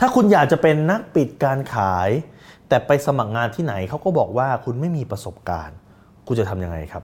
[0.00, 2.08] ถ้าคุณอยากจะเป็นนักปิดการขาย
[2.68, 5.76] แต่ไปสมัครงานที่ไหนเขาก็บอกว่าคุณไม่มีประสบการณ์
[6.26, 7.02] คุณจะทำยังไงครับ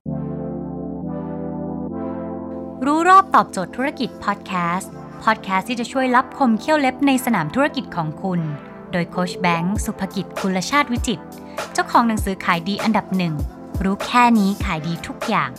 [2.85, 4.91] รู้รอบตอบโจทย์ธุรกิจพอดแคสต์
[5.23, 8.39] พอดแคสต์ที่จะช่วยรับคมเขี้ยวเล็บในสนามธุรกิจของคุณ
[8.91, 11.19] โดยโคชแบงค์สุภกิจคุณชาติวิจิต
[11.73, 13.33] เจ้าของหนังสือขายดีอันดับหนึ่ง
[13.83, 15.49] รู้แค่นี้ขายดีทุกอย่าง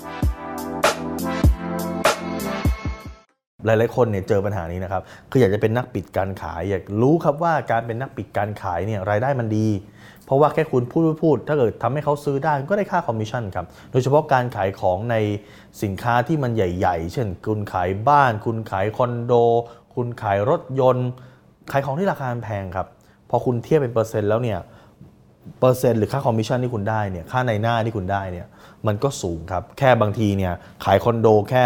[3.67, 9.69] หลายๆคนเนี่ยเจอปัญหานี้นะครับ คืออยากจะเป็นนักปิดการขาย อยากรู้ครับว่าการเป็นนักปิดการขายเนี่ยรายได้มันดี
[10.27, 15.17] เพราะว่าแค่คุณพูดพูด ถ้าเกิดทำให้เขาซื้อได้ก็ได้ค่าคอมมิชชั่นครับ โดยเฉพาะการขายของใน
[15.83, 19.33] สินค้าที่มันใหญ่ ๆ เช่น คุณขายบ้าน คุณขายคอนโด
[19.95, 21.09] คุณขายรถยนต์
[21.73, 22.87] ขายของที่ราคาแพงครับ
[23.31, 24.59] พอคุณเทียบเป็นเปอร์เซ็นต์แล้วเนี่ย
[25.61, 28.47] เปอร์เซ็นต์หรือค่าคอมมิชชั่นที่คุณได้เนี่ยค่านายหน้าที่คุณได้เนี่ย
[28.87, 30.53] มันก็สูงครับ แค่บางทีเนี่ย
[30.85, 31.63] ขายคอนโดแค่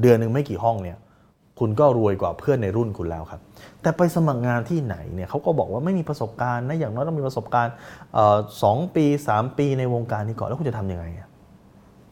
[0.00, 0.98] เดือนหนึ่งไม่กี่ห้องเนี่ย
[1.60, 3.40] คุณก็รวยกว่าเพื่อนในรุ่นคุณแล้วครับ
[3.82, 7.74] แต่ไปสมัครงานที่ไหนเนี่ยเขาก็บอกว่าไม่มีประสบการณ์นะอย่างน้อยต้องมีประสบการณ์
[8.62, 11.28] สองปี 3 ปีในวงการนี้ก่อนแล้วคุณจะทำยังไงอะ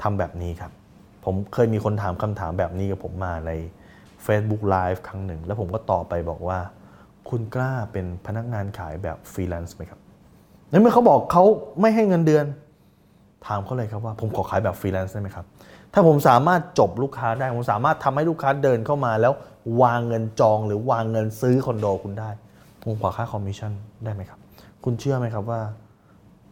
[0.02, 0.72] ทำแบบนี้ครับ
[1.24, 3.52] ผมเคยมีคนถามคำถามแบบนี้กับผมมาใน
[4.26, 6.58] Facebook Live ครั้งหนึ่ง แล้วผมก็ตอบไปบอกว่า
[7.30, 10.00] คุณกล้าเป็นพนักงานขายแบบฟรีแลนซ์ไหมครับ
[10.70, 11.44] ในเมื่อเขาบอกเขา
[11.80, 12.44] ไม่ให้เงินเดือน
[13.46, 15.46] ถามเขาเลยครับว่าผมขอขายแบบฟรีแลนซ์ได้ไหมครับ
[15.94, 19.32] ถ้าผมสามารถจบลูกค้าได้ ผมสามารถทำให้ลูกค้าเดินเข้ามา แล้ว
[19.82, 22.30] วางเงินจองหรือวางเงินซื้อคอนโดคุณได้
[22.82, 23.72] ผมขอค่าคอมมิชชั่น
[24.04, 24.38] ได้ไหมครับ
[24.84, 25.60] คุณเชื่อไหมครับว่า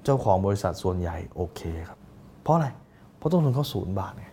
[0.05, 1.99] เจ้าของบริษัทส่วนใหญ่โอเคครับ
[2.43, 2.69] เพราะอะไร
[3.19, 4.27] เพราะต้นทุนเขาศูนย์บาทไง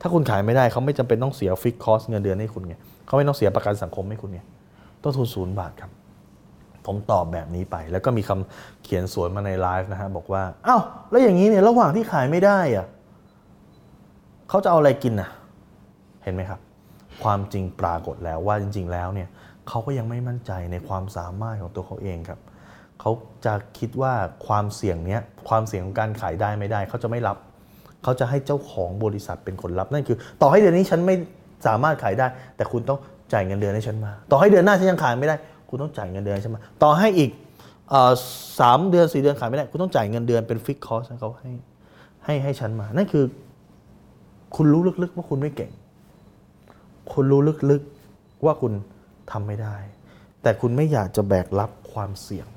[0.00, 2.74] ถ้าคุณขายไม่ได้เขาไม่จำเป็นต้องเสีย fixed cost เงินเดือนให้คุณไง
[3.06, 4.40] เขาไม่ต้องเสียประกันสังคมให้คุณไง
[5.02, 5.90] ต้นทุนศูนย์บาทครับ
[6.86, 10.78] ผมตอบแบบนี้ไป แล้วก็มีคำเขียนสวนมาในไลฟ์นะฮะบอกว่า เอ้า
[11.10, 12.86] แล้วอย่างนี้เนี่ยระหว่างที่ขายไม่ได้อะ
[14.48, 15.28] เขาจะเอาอะไรกินน่ะ
[16.22, 16.60] เห็นไหมครับ
[17.22, 19.28] ความจริงปรากฏแล้วว่าจริง ๆ แล้วเนี่ย
[19.68, 22.40] เขาก็ยังไม่มั่นใจในความสามารถของตัวเขาเองครับ
[23.00, 23.10] เขา
[23.44, 24.12] จะคิดว่า
[24.46, 27.36] ความเสี่ยงเนี้ยความเสี่ยงของการขายได้ไม่ได้เขาจะไม่รับ
[28.02, 31.14] เขาจะให้เจ้าของบริษัทเป็นคนรับนั่นคือ ต่อให้เดือนนี้ฉันไม่
[31.66, 32.26] สามารถขายได้
[32.56, 32.98] แต่คุณต้อง
[33.32, 35.36] จ่ายเงินเดือนให้ฉันมา ต่อให้เดือนหน้าฉันยังขายไม่ได้
[35.68, 37.30] คุณต้องจ่ายเงินเดือนให้ฉันมาต่อให้อีก
[38.60, 41.50] สามเดือนสี่เดือนขายไม่ได้ คุณต้องจ่ายเงินเดือนเป็นฟิกคอสให้เขาให้
[42.24, 43.24] ให้ให้ฉันมา นั่นคือ
[44.56, 45.72] คุณรู้ลึกๆว่าคุณไม่เก่ง
[47.12, 48.72] คุณรู้ลึกๆว่าคุณ
[49.32, 49.76] ทำไม่ได้
[50.42, 52.48] แต่คุณไม่อยากจะแบกรับความเสี่ยง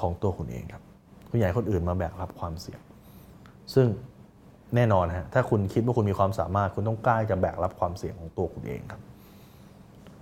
[0.00, 0.82] ของตัวคุณเองครับ
[1.30, 2.80] คุณอยากให้คนอื่นมาแบกรับความเสี่ยง
[3.74, 3.86] ซึ่ง
[4.74, 9.00] แน่นอนฮะ ถ้าคุณคิดว่าคุณมีความสามารถ คุณต้องกล้าจะแบกรับความเสี่ยงของตัวคุณเองครับ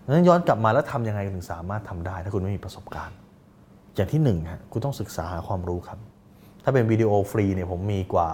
[0.05, 3.17] ดังนั้นย้อนกลับมาแล้วทำยังไงถึงสามารถทำได้ ถ้าคุณไม่มีประสบการณ์
[3.95, 5.99] อย่างที่หนึ่งฮะ คุณต้องศึกษาหาความรู้ครับ
[6.65, 8.29] ถ้าเป็นวิดีโอฟรีเนี่ยผมมีกว่า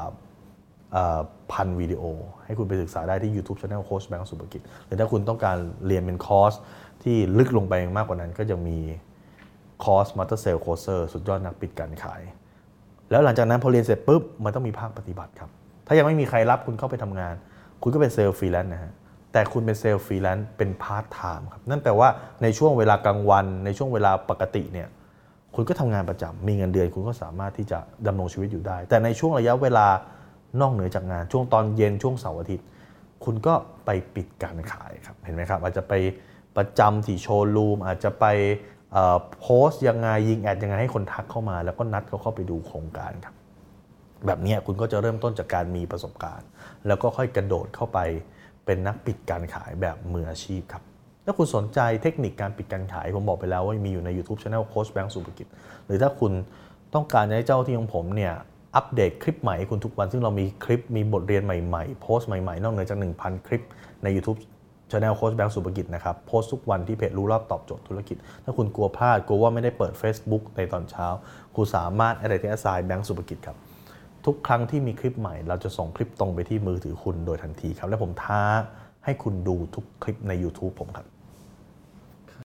[1.52, 2.02] พันวิดีโอ
[2.44, 5.56] ให้คุณไปศึกษาได้ที่ YouTube Channel โค้ชแบงค์สุภกิจหรือถ้าคุณต้องการ
[5.86, 6.52] เรียนเป็นคอร์ส
[7.02, 8.78] ที่ลึกลงไปมากกว่านั้น ก็จะมี
[9.84, 12.22] คอร์ส Master Sales Closer สุดยอดนักปิดการขาย
[13.10, 15.50] แล้วหลังจากนั้นพอเรียนเสร็จปุ๊บ มันต้องมีภาคปฏิบัติครับ
[15.86, 17.34] ถ้ายังไม่มีใครรับคุณเข้าไปทำงาน
[17.82, 18.92] คุณก็เป็นเซลส์ฟรีแลนซ์นะฮะ
[19.32, 22.08] แต่คุณเป็นเซลส์ฟรีแลนซ์เป็นพาร์ทไทม์ครับนั่นแปลว่า
[22.42, 24.88] ในช่วงเวลากลางวัน ในช่วงเวลาปกติเนี่ย
[25.54, 29.86] คุณก็ทำงานประจำมีเงินเดือน คุณก็สามารถที่จะดำรงชีวิตอยู่ได้ แต่ในช่วงระยะเวลา
[30.60, 32.66] นอกเหนือจากงานช่วงตอนเย็นช่วงเสาร์อาทิตย์
[33.24, 33.54] คุณก็
[33.84, 35.92] ไปปิดการขายครับเห็นไหมครับ อาจจะไป
[36.56, 38.26] ประจำที่โชว์รูมอาจจะไป
[39.40, 43.34] โพสต์ยังไงยิงแอดยังไงให้คนทักเข้ามา แล้วก็นัดเขาเข้าไปดูโครงการครับ
[44.26, 46.46] แบบนี้คุณก็จะเริ่มต้นจากการมีประสบการณ์
[46.86, 47.98] แล้วก็ค่อยกระโดดเข้าไป
[48.64, 50.82] เป็นนักปิดการขายแบบมืออาชีพครับ
[51.24, 55.46] ถ้าคุณสนใจเทคนิคการปิดการขาย ผมบอกไปแล้วว่ามีอยู่ใน YouTube Channel โค้ชแบงค์สุภกิจ
[55.86, 56.32] หรือถ้าคุณ
[56.94, 58.34] ต้องการให้เจ้าที่ของผมเนี่ย
[58.76, 63.62] อัปเดตคลิปใหม่ให้คุณทุกวัน ซึ่งเรามีคลิปมีบทเรียนใหม่ๆ โพสต์ใหม่ ๆ นอกเหนือจาก 1,000 คลิป
[64.02, 64.38] ใน YouTube
[64.90, 71.06] Channel โค้ชแบงค์สุภกิจนะครับ โพสต์ทุกวันที่เพจรู้รอบตอบโจทย์ธุรกิจ ถ้าคุณกลัวพลาด กลัวว่าไม่ได้เปิด Facebook ในตอนเช้า
[71.56, 73.56] คุณสามารถอะไรที่อ s ไซแบงค์สุภกิจครับ
[74.26, 78.42] ทุกครั้งที่มีคลิปใหม่ เราจะส่งคลิปตรงไปที่มือถือคุณโดยทันทีครับ และผมท้า
[79.04, 81.06] ให้คุณดูทุกคลิปใน YouTube ผมครับ